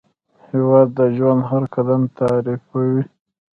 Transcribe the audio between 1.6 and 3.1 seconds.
قدم تعریفوي.